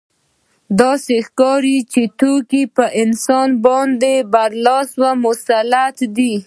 داسې 0.81 1.15
ښکاري 1.27 1.77
چې 1.91 2.01
توکي 2.19 2.63
په 2.75 2.85
انسان 3.03 3.49
باندې 3.65 4.13
برلاسي 4.33 4.99
او 5.09 5.15
مسلط 5.25 5.97
دي 6.17 6.33